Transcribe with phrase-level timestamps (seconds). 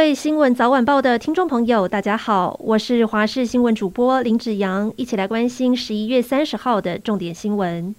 [0.00, 7.94] 各位新闻早晚报的听众朋友，大家好，我是华视新闻主播林子阳，一起来关心十一月三十号的重点新闻。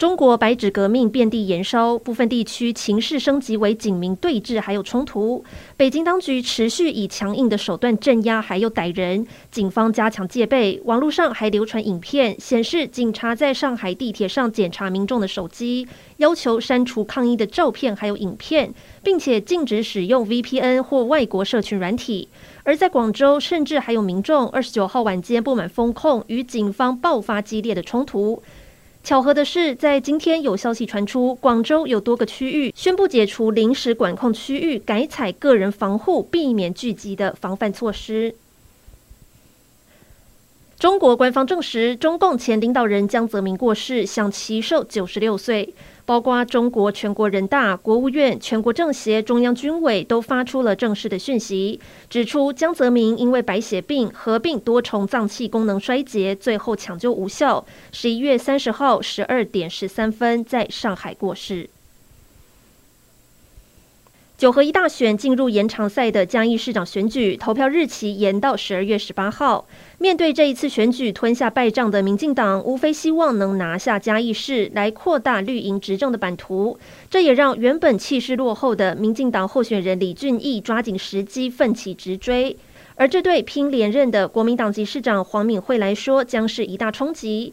[0.00, 5.44] 中国白纸革命遍地延烧，部分地区情势升级为警民对峙，还有冲突。
[5.76, 10.80] 北京当局持续以强硬的手段镇压，还有逮人，警方加强戒备。
[10.86, 15.86] 网络上还流传影片，显示警察在上海地铁上检查民众的手机，
[16.16, 18.72] 要求删除抗议的照片还有影片，
[19.02, 22.30] 并且禁止使用 VPN 或外国社群软体。
[22.62, 28.42] 而在广州，甚至还有民众二十九号晚间不满封控，与警方爆发激烈的冲突。
[29.02, 38.34] 巧合的是，在今天有消息传出，广州有多个区域宣布解除临时管控区域，改采个人防护、避免聚集的防范措施。
[40.80, 45.74] 中国官方证实，中共前领导人江泽民过世，享耆寿九十六岁。
[46.06, 57.62] 包括中国全国人大、国务院、全国政协、中央军委都发出了正式的讯息，指出江泽民因为白血病合并多重脏器功能衰竭，最后抢救无效，
[57.92, 61.68] 十一月三十号十二点十三分在上海过世。
[64.40, 69.68] 九合一大选进入延长赛的嘉义市长选举，投票日期延到十二月十八号。
[69.98, 76.78] 面对这一次选举吞下败仗的民进党，无非希望能拿下嘉义市，来扩大绿营执政的版图。
[77.10, 82.56] 这也让原本气势落后的民进党候选人李俊毅抓紧时机奋起直追。
[82.94, 87.52] 而这对拼连任的国民党籍市长黄敏惠来说，将是一大冲击。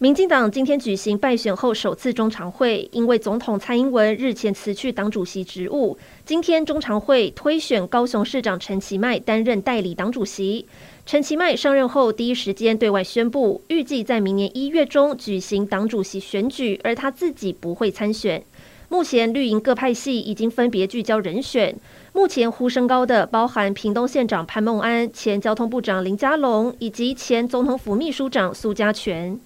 [0.00, 10.64] 民进党今天举行败选后首次中常会，因为总统蔡英文日前辞去党主席职务，今天中常会推选高雄市长陈其迈担任代理党主席。
[11.04, 18.40] 陈其迈上任后第一时间对外宣布，预计在明年一月中举行党主席选举，而他自己不会参选。
[18.88, 21.74] 目前绿营各派系已经分别聚焦人选，
[22.12, 29.36] 目前呼声高的包含屏东县长潘孟安、前交通部长林佳龙以及前总统府秘书长苏家全。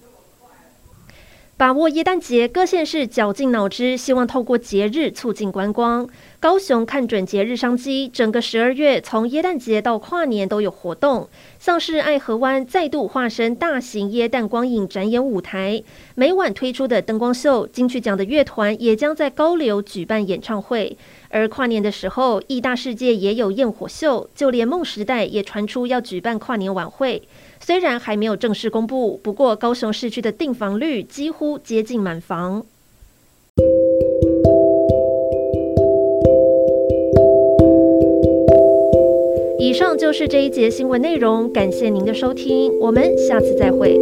[1.55, 6.09] 把握耶诞节，各县市绞尽脑汁，希望透过节日促进观光。
[6.39, 15.81] 高雄看准节日商机，整个十二月从耶诞节到跨年都有活动，像是爱河湾再度化身大型耶诞光影展演舞台，
[16.15, 20.97] 每晚推出的灯光秀，金曲奖的乐团也将在高流举办演唱会。
[21.29, 27.21] 而跨年的时候，义大世界也有焰火秀，就连梦时代也传出要举办跨年晚会。
[27.65, 32.65] 虽然还没有正式公布，不过高雄市区的订房率几乎接近满房。
[39.57, 43.97] 以上就是这一节新闻内容，感谢您的收听，我们下次再会。